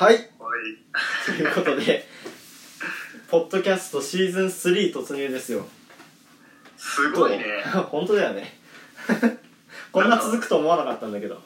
[0.00, 0.14] はい。
[0.14, 0.24] はい。
[1.26, 2.06] ということで
[3.28, 5.66] ポッドキャストシーズン3突入ですよ。
[6.78, 7.44] すごいね。
[7.92, 8.58] 本当だよね。
[9.92, 11.42] こんな続くと思わなかったんだけど、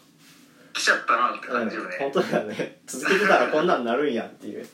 [0.73, 1.97] 来ちゃったなってうん感じよね。
[1.99, 2.81] 本当だよね。
[2.87, 4.65] 続けてたらこんなんなるんやっていう。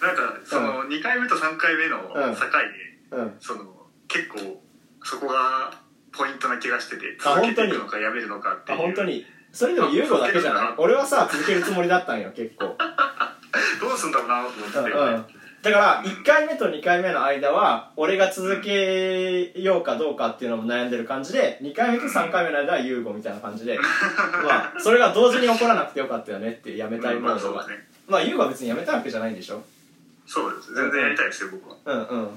[0.00, 3.36] なんか、その、2回目と3回目の境で、うん。
[3.40, 4.62] その、結構、
[5.02, 5.76] そこが
[6.12, 8.78] ポイントな気がしてて、あ続けていくのかやめるのかっていう。
[8.78, 10.74] あ本当にそれでも優吾だけじゃない？
[10.76, 12.76] 俺はさ続けるつもりだったんよ結構。
[13.80, 14.90] どうすんだろうなと思ってうんて。
[14.92, 15.24] うん。
[15.62, 23.76] だから1回目と2回目の間は俺が続けようかどうかっていうのも悩んでる感じで2回目と3回目の間は優吾みたいな感じで
[24.42, 27.56] まあそれが同時に起こらなくてよかったよねっていうやめたいモードが。
[27.56, 27.88] まあそうですね。
[28.08, 29.62] まあは別にやめたわけじゃないんでしょ？
[30.26, 30.72] そうです。
[30.74, 31.76] 全然やりたいですよ、僕は。
[31.84, 32.28] うんうん。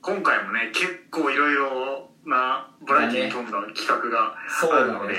[0.00, 4.82] 今回もね、結構いろいろなバラエティーに富んだ企画がそうだね。
[4.82, 5.14] あるので、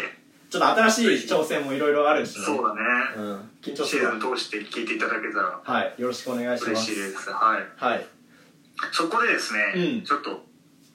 [0.55, 2.45] ちょっと新しい挑戦もいろいろあるしね。
[2.45, 2.82] そうだね。
[3.18, 3.50] うん。
[3.62, 4.05] 緊張すシる。
[4.05, 5.59] わーズン通して聞いていただけたら。
[5.62, 6.02] はい。
[6.02, 7.30] よろしくお願いしま嬉すしいです。
[7.30, 7.63] はい。
[7.76, 8.05] はい。
[8.93, 10.04] そこでですね、うん。
[10.04, 10.46] ちょっと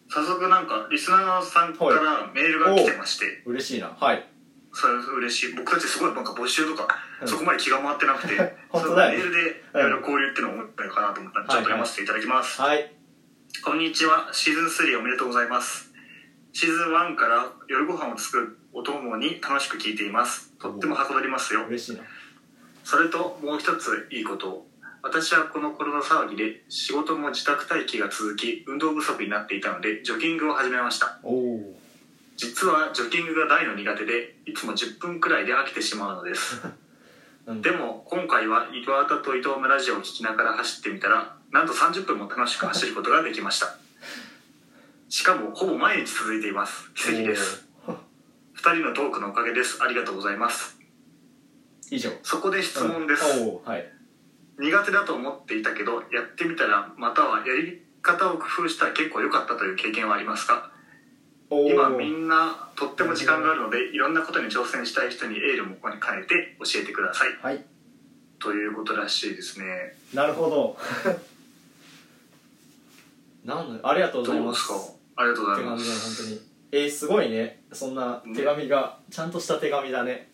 [0.08, 3.88] 早速なんかリスナーさんからメールが来てまして、嬉しいな。
[3.88, 4.24] はい。
[4.72, 5.54] それ嬉しい。
[5.54, 6.88] 僕たちすごいなんか募集とか、
[7.20, 7.28] うん。
[7.28, 8.56] そこまで気が回ってなくて。
[8.72, 9.18] 本当だよね。
[9.18, 12.90] メールでいろいろ交流っていうのを思ったのかなと思ったので、ちょっと読ませていただきます、はい。
[13.62, 14.30] こんにちは。
[14.32, 15.92] シーズン3おめでとうございます。
[16.52, 20.52] シーズン1から夜ご飯を作るお供に楽しく聞いています。
[20.58, 21.66] とってもはかどりますよ。
[21.66, 22.02] 嬉しいな。
[22.84, 24.66] それともう一ついいこと。
[25.02, 31.18] 私はこのコロナ騒ぎで仕事も自宅待機が続き運動不足になっていたのでジョギングを始めました。
[32.36, 36.60] 実はジョギングが大の苦手でいつも10分くらいで飽きてしまうのです。
[37.46, 43.74] うんでも今回は岩田と伊藤のラジオを聞きながら走ってみたらなんと30分も楽しく走ることができました。
[45.08, 46.90] しかもほぼ毎日続いています。
[46.94, 47.66] 奇跡です。
[47.66, 47.69] おー。
[47.69, 47.69] 2
[48.60, 49.82] 人のトークのおかげです。
[49.82, 50.78] ありがとうございます。
[51.90, 52.10] 以上。
[52.22, 53.64] そこで質問です、うん。
[53.64, 53.90] はい。
[54.58, 60.70] 苦手だと思っていたけどやってみたらまたはやり方を工夫したら結構良かったという経験はありますか？
[61.50, 67.30] 今みんなとっても時間があるのでいろんなことに挑戦したい人にエールも兼ねて教えてください。
[67.42, 67.64] はい。
[68.38, 69.96] ということらしいですね。
[70.14, 70.78] なるほど。
[73.44, 74.70] なんだありがとうございます。
[75.16, 76.42] ありがとうございます。
[76.70, 80.30] えー、すごいねそんな手紙が、ちゃんとした手紙だね。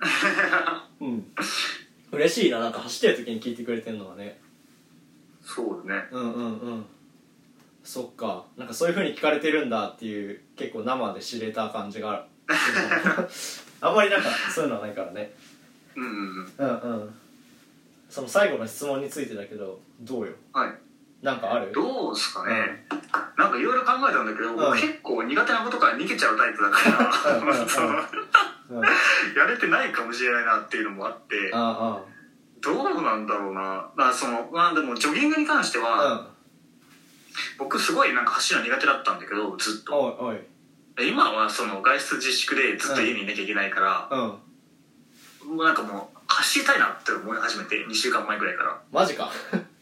[1.00, 1.32] うん。
[2.12, 4.40] 嬉しいななんか走ってる時に聞いてくれてるのはね。
[5.42, 5.94] そうね。
[6.10, 6.86] うんうんうん。
[7.82, 8.44] そっか。
[8.56, 12.26] なんかそういう風に聞かれてるんだっていう結構生で知れた感じが
[13.80, 15.34] あんまりなんかそういうのはないからね。
[15.94, 16.68] うんうんうん。
[16.68, 17.14] うんうん。
[18.08, 20.32] その最後の質問についてだけどどうよ？
[20.52, 20.85] はい
[21.26, 21.72] なんかある？
[21.72, 22.86] どうですかね、
[23.36, 24.56] なんかいろいろ考えたんだけど、ん。
[24.56, 26.88] 僕結構苦手なことから逃げちゃうタイプだか
[27.24, 28.88] ら、うんうんうんそのうん、あ
[29.36, 32.00] やれてないかもしれないなっていうのもあってあ
[32.62, 33.90] どうなんだろうな。
[33.96, 36.28] まあそのまあでもジョギングに関してあは、あ
[37.58, 40.00] 僕すごいなんか走るの苦手だったんだけどずっうんと。
[40.20, 40.34] おい
[40.98, 41.08] おい。
[41.10, 44.16] 今はその外出自粛でずっと家にいなきゃいけないから、う
[45.52, 45.56] ん。
[45.56, 48.80] もうなんかもう走りたいなって思い始めて2週間前ぐらいから。
[48.92, 49.30] マジか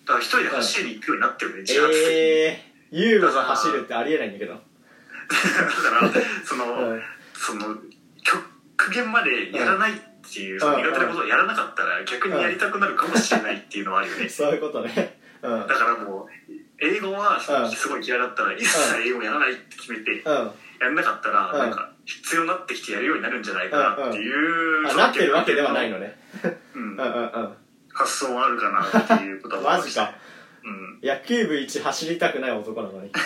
[0.06, 4.53] だから一人で走りに行くようになってるね自発的に、ええー、ユーゴが走るってありえないんだけど。
[4.54, 6.12] だから
[6.44, 7.03] その、うん。
[7.34, 7.76] その
[8.22, 9.94] 極限までやらないっ
[10.32, 15.19] ていう、その苦手なことをやらなかったら逆にやりたくなるかもしれないっていうのはあるよね、そういうことね。
[15.42, 15.66] うん。
[15.66, 16.26] だからもう
[16.81, 17.71] 英語はうん。
[17.71, 20.50] すごい嫌いだったら一切英語やらないって決めてうん。
[20.81, 21.59] やんなかったらうん。
[21.59, 26.16] なんか必要になってきてやるようになるんじゃないかなっていう、あなってるわけではないのね。
[26.75, 26.82] うん。
[26.82, 27.63] うんうんうん
[27.94, 28.84] 発想はあるかな
[29.16, 29.94] っていうことは思いまし。
[29.94, 30.19] たマジか。
[30.65, 31.00] うん。
[31.09, 33.10] 野球部一走りたくない男なのに。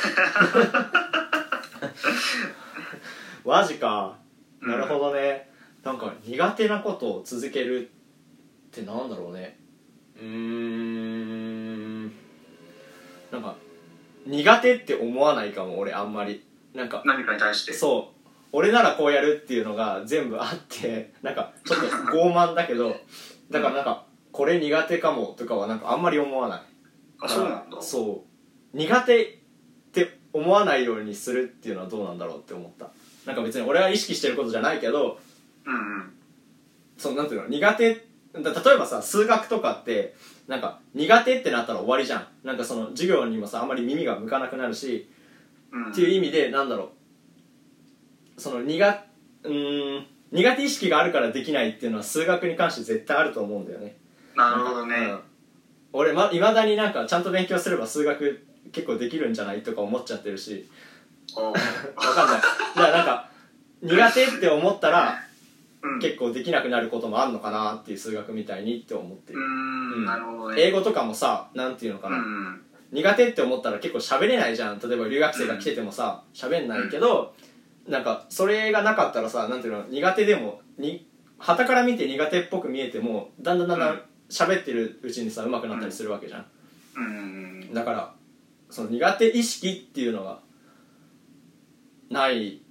[3.45, 4.17] マジか。
[4.61, 5.51] なるほどね、
[5.83, 9.59] なんか苦手なことを続けるってなんだろうね。
[10.21, 12.05] うーん。
[13.31, 13.55] なんか
[14.27, 16.45] 苦手って思わないかも俺あんまり。
[16.75, 17.73] なんか何かに対して？
[17.73, 18.19] そう。
[18.53, 22.97] 俺ならこうやるっていうのが全部あってなんかちょっと傲慢だけど
[23.51, 26.63] だからなんかこれ苦手かもとかはなんかあんまり思わない。
[27.21, 27.81] あそうなんだ。
[27.81, 28.25] そ
[28.75, 28.77] う。
[28.77, 29.37] 苦手っ
[29.93, 32.91] て思わないようにするっていうのはどうなんだろうって思った。
[33.27, 35.19] なんか別に俺は意識してることじゃないけど
[35.67, 36.13] うんうん。
[36.97, 37.95] そのなんていうの苦手
[38.35, 40.15] だ例えばさ数学とかって
[40.47, 42.27] なんか苦手ってなったら終わりじゃん。
[42.45, 45.11] なんかその授業にもさあんまり耳が向かなくなるし
[45.73, 45.91] うん。
[45.91, 46.93] っていう意味でなんだろ
[48.37, 48.41] う。
[48.41, 48.87] その苦
[49.45, 53.97] うーん苦手意識があるからできないっていうのは数学に関して絶対あると思うんだよね
[54.39, 55.21] なるほどね、うん。
[55.93, 60.69] 俺まいまだになんかちゃんと勉強すれば数学結構できるんじゃないとか思っちゃってるし。
[61.37, 62.41] わかんない。
[62.41, 63.29] だからなんか
[63.83, 65.19] 苦手って思ったら
[65.83, 65.99] うん。
[66.01, 70.63] 結構できなくなることもあるのかなっていう数学みたいにって思ってうる、んなるほどね。
[70.63, 72.61] 英語とかもさなんていうのかうな、ん。
[72.93, 74.79] 苦手って思ったら結構喋れないじゃん。
[74.79, 77.35] 例えば留学生が来ててもさ喋んないけど、
[77.89, 81.07] なんかそれがなかったらさなんていうの苦手でもに
[81.39, 86.47] 旗から見て苦手っぽく見えてもだんだんだんだうんん喋ってるうちにさ上手くなったりするわけじゃん、
[86.97, 87.75] うん。
[87.75, 88.15] だから
[88.71, 90.41] その苦手意識っていうのが
[92.11, 92.63] ない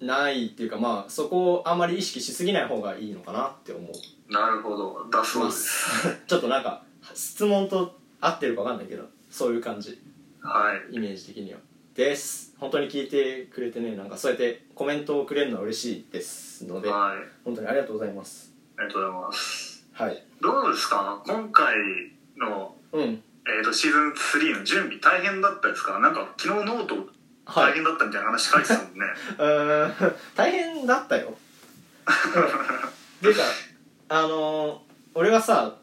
[0.00, 4.32] ないっていうかまあそこをあんまり意識しすぎない方がいいのかなって思う。
[4.32, 5.06] なるほど。
[5.10, 6.08] だそうです。
[6.26, 6.82] ちょっとなんか
[7.14, 9.98] 質問と合ってるか分かんないけどそういう感じ。
[10.40, 10.94] はい。
[10.94, 11.58] イメージ的には。
[11.94, 12.54] です。
[12.58, 17.28] 本当に聞いてくれてねなんかそうやってコメントをくれるのは嬉しいですのではい。
[17.44, 18.54] 本当にありがとうございます。
[18.76, 20.22] ありがとうございますはい。
[20.42, 21.22] どうですか？
[21.26, 21.74] 今回
[22.38, 23.02] の、うん。
[23.02, 25.98] えー、とシーズン3の準備大変だったですか？
[26.00, 26.94] なんか昨日ノート
[27.46, 27.72] はい。
[27.72, 28.90] 大変だったみたいな話書いてたもんね、
[29.38, 30.14] うーん。
[30.34, 31.32] 大変だったよ。
[31.32, 31.32] っ
[33.22, 33.42] ていうか
[34.08, 34.86] あのー
[35.18, 35.76] 俺がさ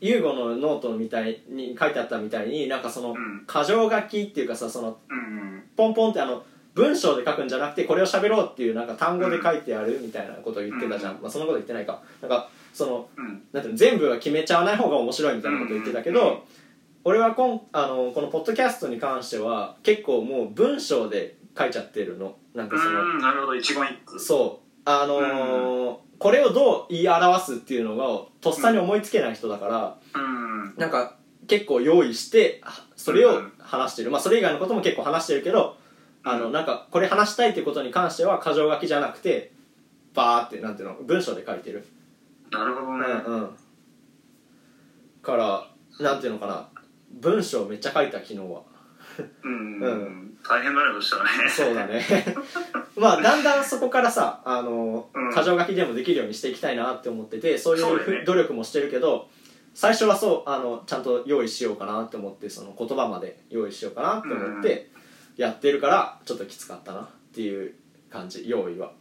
[0.00, 3.44] 優吾のノートみたいに書いてあったみたいになんかそのうん。
[3.48, 6.44] 箇条書きっていうかさそのうんポンポンってあの
[6.74, 11.18] 文章で書くんじゃなくてこれを喋ろうっていうなんか単語で書いてあるみたいなことを言ってたじゃん。
[11.20, 12.00] まあ、そんなこと言ってないか。
[12.22, 13.42] なんかそのうん。
[13.52, 16.44] なんていうの全部は決めちゃわない方が面白いみたいなこと言ってたけど、
[17.04, 22.36] 俺はこんあのこのポッドキャストに関しては結構もう文章で書いちゃってるの。
[22.54, 24.20] なんかその、うんなるほど一言一句。
[24.20, 24.68] そう。
[24.84, 28.04] あのーこれをどう言い表すっていうのが
[28.40, 30.74] とっさに思いつけない人だから、うん。
[30.76, 31.14] なんか
[31.46, 35.76] 結構用意してあそれを話してる、まあそれ以外のことも結構話してるけど
[36.24, 39.52] あのなんかこれ話したいってことに関しては箇条書きじゃなくて
[40.14, 41.86] バーってなんていうの文章で書いてる
[42.50, 43.50] なるほどね、うんうん。
[45.22, 45.68] から
[46.00, 46.68] なんていうのかな。
[47.20, 48.62] 文章めっちゃ書いた昨日は。
[49.42, 51.48] うんうん大変だねそしたらね。
[51.48, 52.04] そうだね。
[52.96, 55.30] まあだんだんそこからさあの、うん。
[55.30, 58.24] 箇条書きでもできるようにしていきたいなって思っててそういうね。
[58.24, 59.28] 努力もしてるけど
[59.74, 64.90] 最初はそうあのちゃんと用意しようかなって思ってその言葉まで用意しようかなって思って
[65.36, 67.74] やってるからちょっときつかったなっていう
[68.10, 68.92] 感じ用意は。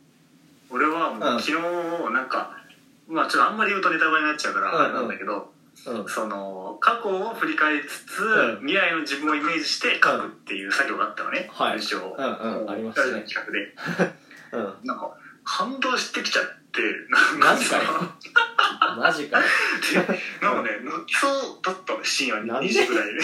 [0.69, 1.39] 俺はもう、うん。
[1.39, 2.57] 昨日なんか
[3.07, 8.67] まあちょっとあんまり言うとネタバレになっちゃうからあれなんだけど、うんその過去を振り返りつつ、うん。
[8.67, 11.77] 未来の自分をイメージして書くっていう作業があったのね、はい。
[11.77, 12.69] 文章を、うんうん。
[12.69, 13.73] ありましたね企画で。
[14.53, 14.87] うん。
[14.87, 16.81] なんか感動してきちゃって
[17.39, 17.83] マジかよ。
[18.97, 19.45] マジかよ。
[19.93, 21.31] でなんかね泣きそう
[21.63, 22.47] だったの深夜に。
[22.47, 23.19] なんで？2時ぐらいで。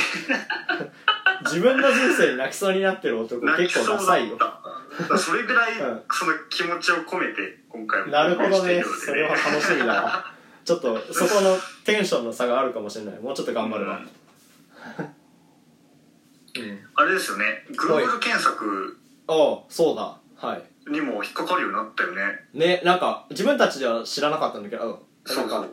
[1.44, 4.12] 自分の人生に泣きそうになってる男泣き結構そうだった。
[4.12, 6.04] ダサいよそれぐらい、うん。
[6.12, 8.82] その気持ちを込めて今回もなるほどね。
[8.84, 10.26] それは楽しみだわ。
[10.64, 13.20] ちょっとそこのテンションの差があるかもしれない。
[13.20, 14.00] もうちょっと頑張るわ
[16.56, 16.80] うん。
[16.96, 17.66] あれですよね。
[17.72, 18.98] Google 検索
[19.28, 20.18] ああそうだ。
[20.36, 20.92] はい。
[20.92, 22.22] にも引っかかるようになったよね。
[22.54, 25.48] ねなんか自分たちでは知らなかったんだけどそうそう。
[25.48, 25.70] なんか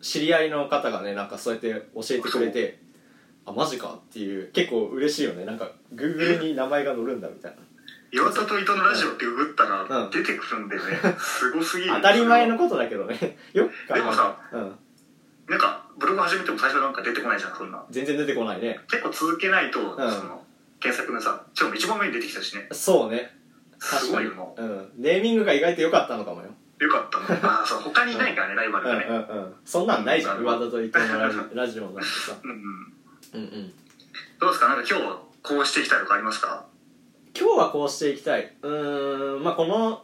[0.00, 2.80] 知り合いの方がねなんかそうやって教えてくれて
[3.44, 5.44] あマジかっていう結構嬉しいよね。
[5.44, 7.58] なんか Google に名前が載るんだみたいな
[8.12, 9.88] 岩田と伊藤のラジオってググったうん。
[9.88, 11.92] ら出てくるんだよね、すごすぎる。
[11.96, 13.38] 当たり前のことだけどね。
[13.52, 14.78] よくでもさうん、
[15.48, 18.80] なんかブログ始めても最初なんか出てこないじゃんそんな全然出てこないね。
[18.90, 19.96] 結構続けないと、ん。
[19.96, 20.44] その
[20.80, 22.68] 検索のさしかも一番上に出てきたしね。
[22.72, 23.36] そうね。
[23.78, 24.62] すごいよもう。
[24.64, 26.48] ん、ネーミングが意外と良かったのかもよ。
[26.80, 29.06] うよかったね ああそう他にいないからね、ライバルうんがね。
[29.08, 32.32] うんうんそんなんないじゃんうん上田と伊藤のラジラジオなんてさ。
[32.42, 32.56] うんうん。
[33.34, 33.72] うんうん。
[34.38, 34.68] どうですか？
[34.68, 36.64] なんか今日はこうしていきたいとかありますか？
[37.38, 38.54] 今日はこうしていきたい。
[38.62, 40.02] うーんまあこの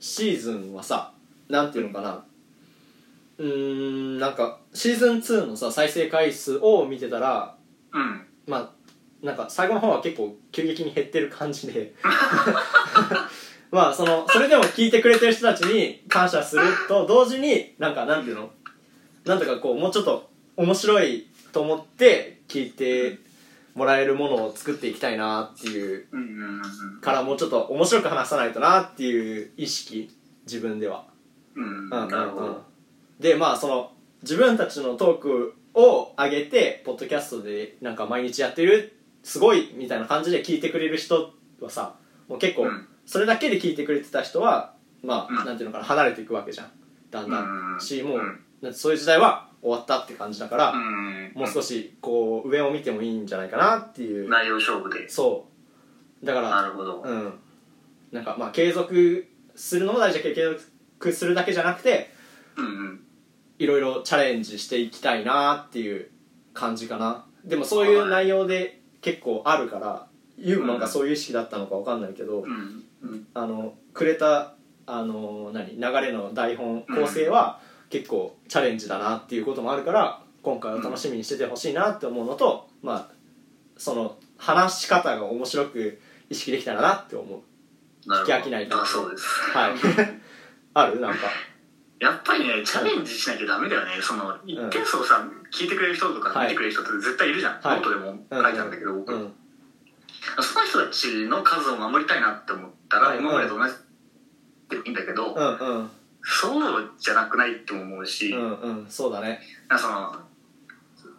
[0.00, 1.12] シーズンはさ
[1.48, 2.24] なんていうのかな。
[3.38, 3.46] うー
[4.16, 7.56] んなんかシーズン2のさ再生回数を見てたら
[7.92, 8.26] うん。
[8.46, 8.70] まあ
[9.24, 11.94] なんか最後の方は結構急激に減ってる感じで。
[13.70, 18.50] まあそのそれでも聞いてくれてる人たちに感謝すると同時になんかなんていうの？
[19.24, 23.18] なんとかこうもうちょっと面白いと思って聞いて
[23.74, 26.06] もらえるものを作っていきたいなっていう
[27.00, 30.14] からもうちょっと面白く話さないとなっていう意識
[30.44, 31.06] 自分では。
[33.18, 38.96] でまあその自分たちのトークを上げてポッドキャストでなんか毎日やってる？
[39.22, 39.72] すごい？
[39.74, 41.94] みたいな感じで聞いてくれる人はさ
[42.28, 42.88] もう結構うん。
[43.04, 45.46] それだけで聞いてくれてた人はまあ、うん。
[45.46, 46.70] なんていうのかな離れていくわけじゃん。
[47.10, 48.16] だんだうんんしも
[48.62, 51.32] う、そういう時代は終わったって感じだから、うん。
[51.34, 54.28] もう少しこう上を見てもいいんじゃないかなっていう。
[54.28, 55.08] 内容勝負で。
[55.08, 55.46] そ
[56.22, 56.26] う。
[56.26, 57.00] だからなるほど。
[57.02, 57.32] うん。
[58.10, 60.64] なんかまあ継続するのも大事だけど継
[60.98, 62.10] 続するだけじゃなくて
[62.56, 63.00] うんうん。
[63.58, 66.10] いろいろチャレンジしていきたいなっていう
[66.52, 67.24] 感じかな。
[67.44, 70.80] でもそういう内容で結構あるからユウなん。
[70.80, 73.26] かそういう意識だったのかわかんないけど、うんうん。
[73.34, 74.54] あのくれた
[74.84, 75.76] ああの何？
[75.76, 77.60] 流れの台本構成は
[77.92, 83.08] 結構チャレンジだなっていうこともあるから今回は楽しみにしててほしいなって思うのと、まあ
[83.76, 87.40] その話し方が面白く意識できたらなって思う。
[88.08, 88.76] 聞き飽きないか。
[88.76, 89.24] らあそうです。
[89.52, 89.74] はい。
[90.74, 91.00] ある？
[91.00, 91.26] なんか。
[92.00, 94.00] やっぱりねチャレンジしなきゃダメだよね。
[94.00, 96.46] その一定数さ、聞いてくれる人とかはい。
[96.46, 97.76] 見てくれる人って絶対いるじゃん、はい。
[97.76, 99.32] ノートでも書いたんだけど、僕、うん。
[100.40, 103.18] その人たちの数を守りたいなって思ったら、はい。
[103.18, 103.74] 今までと同じ
[104.70, 105.90] でもいいんだけど、うんうん
[106.22, 109.40] そうじゃなくないっても思うし、うんうんそうだね。
[109.68, 110.32] なんかその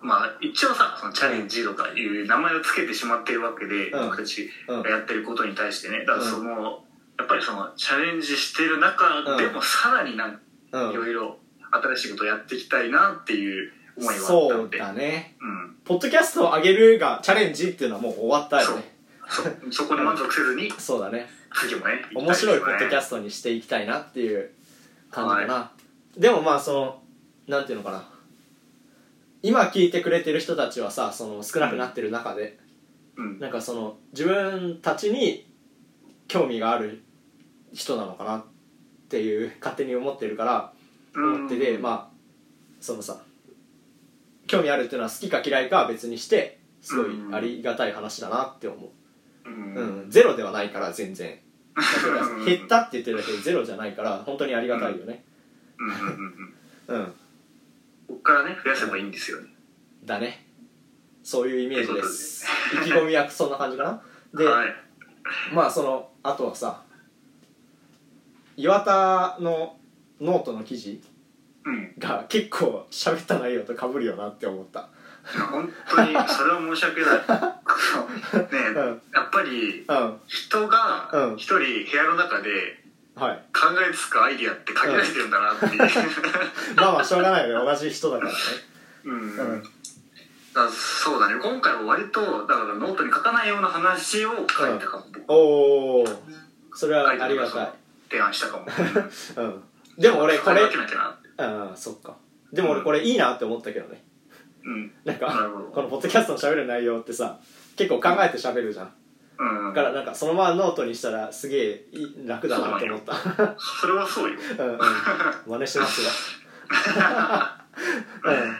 [0.01, 4.05] まあ一応さそのチャレンジとかいう名前を付けてしまっているわけで、うん。
[4.05, 4.83] 僕たちうん。
[4.83, 5.99] がやってることに対してね。
[6.05, 6.83] だからその、
[7.17, 10.39] やっぱりそのチャレンジしてる中でもさらになんか
[10.71, 10.91] うん。
[10.91, 11.37] いろいろ
[11.71, 15.35] 新しいことをやっていきたいなっていう思いはあったそうだね。
[15.41, 15.75] うん。
[15.83, 18.93] ポッドキャストを上げるがチャレンジっていうのはもう終わったよね。
[19.27, 19.55] そう。
[19.71, 21.29] そこに満足せずに そうだね。
[21.55, 24.51] 次もね面白いポッドキャスストにしていきたいなっていう
[25.13, 25.71] 感じかな、
[26.17, 27.01] でもまあその
[27.47, 28.09] なんていうのかな。
[29.41, 32.57] 今聞いてくれてる人たちはさその少なくなってる中で、
[33.15, 35.45] ト、うん、なんかその自分たちに
[36.27, 37.03] 興味がある
[37.73, 38.45] 人なのかなっ
[39.09, 40.73] ていう勝手に思ってるから
[41.15, 42.15] 思ってて、まあ
[42.79, 43.21] そのさ
[44.47, 48.91] 興味あるっていうのは好きか嫌いかは別にしてすごいありがたい話だなって思
[49.45, 49.75] う、うん。
[49.75, 51.31] うん、ゼロではないから全然。
[51.31, 51.52] うん
[52.45, 55.23] 減ったって言ってるだけでゼロじゃないから本当にありがたいよね。
[55.79, 55.87] うん。
[55.87, 55.93] うん。
[55.93, 56.55] うん。
[56.87, 56.99] うん。
[56.99, 57.13] うん。
[58.07, 59.47] こっからね増やせばいいんですよね。
[60.05, 60.45] だね。
[61.23, 62.45] そういうイメージです。
[62.73, 64.01] 意気込みはそんな感じかな。
[64.37, 64.75] で、はい。
[65.53, 66.83] まあそのあとはさ
[68.57, 69.77] 岩田の
[70.19, 71.01] ノートの記事
[71.65, 71.93] うん。
[71.97, 74.89] が結構喋った内容と被るよなって思った。
[75.23, 77.19] 本当にそれは申し訳ない
[77.73, 79.01] ねうん。
[79.13, 80.19] やっぱりうん。
[80.27, 81.35] 人がうん。
[81.35, 82.83] 一人部屋の中で
[83.15, 83.37] はい。
[83.53, 85.77] 考えつくアイディアって限られてるんだなっていう、
[86.75, 87.71] まあまあしょうがないよね。
[87.71, 88.37] 同じ人だからね。
[89.05, 89.19] うん。
[89.19, 89.63] うん。
[90.53, 91.35] だそうだね。
[91.41, 96.05] 今回は割とだからノートに書かないような話を書いたかも、僕おお
[96.73, 97.73] それはありがたい。
[98.09, 98.65] 提案したかも。
[99.37, 99.63] うん。
[99.97, 101.09] でも俺これ使い分けなきゃな。
[101.09, 102.15] ってああそっか。
[102.51, 104.03] でも俺これいいなって思ったけどね
[104.65, 104.91] うん。
[105.03, 107.39] なんかこのポッドキャストの喋る内容ってさ
[107.75, 108.93] 結構考えて喋るじゃん。
[109.39, 111.85] うんだからなんかそのままノートにしたらすげえ
[112.25, 113.13] 楽だなって思った。
[113.57, 114.39] それはそうよ。
[114.59, 114.79] うんうん。
[115.47, 116.01] 真似します
[116.99, 117.65] わ。
[118.25, 118.57] うん。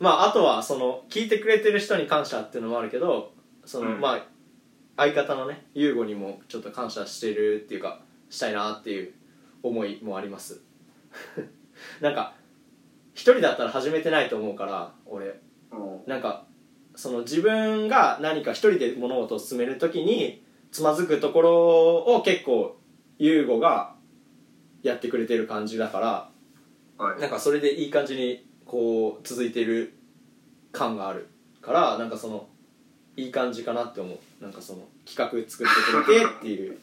[0.00, 3.32] まああとはその聞いてくれてる人に感謝っていうのもあるけど
[3.64, 4.00] その、うん。
[4.00, 4.26] まあ
[4.96, 9.14] 相方のね優吾にもちょっと感謝してるっていうかしたいなっていう
[9.62, 10.62] 思いもあります。
[12.00, 12.34] なんか
[13.14, 15.40] 一人だったら始めてないと思うから俺。
[15.70, 16.44] もなんか
[16.96, 22.76] その自分が何か一人で物事を進める時につまずくところを結構
[23.18, 23.94] 優吾が
[24.82, 26.30] やってくれてる感じだから
[26.98, 27.20] うはい。
[27.20, 29.94] なんかそれでいい感じにこう続いてる
[30.72, 31.28] 感がある
[31.60, 32.48] からなんかその
[33.16, 34.18] いい感じかなって思う。
[34.42, 36.78] なんかその企画作ってくれてっていう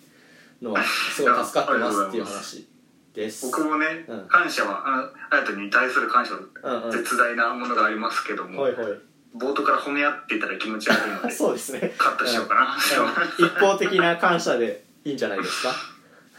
[0.62, 2.68] のはすごい助かってますっていう話
[3.18, 3.48] です。
[3.48, 4.28] 僕もね、うん。
[4.28, 6.92] 感謝はああやとに対する感謝はうんうん。
[6.92, 8.86] 絶大なものがありますけども、ほいほい。
[9.36, 11.94] 冒頭から褒め合ってたら気持ち悪いので そうですね。
[11.98, 12.78] カットしようかな、うん。
[13.46, 15.74] 一方的な感謝でいいんじゃないですか？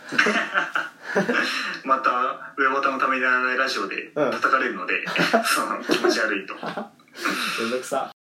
[1.84, 5.04] また上ボタンのためにならないラジオでうん叩かれるので、
[5.44, 6.54] その気持ち悪いと。
[6.54, 8.10] めんどくさ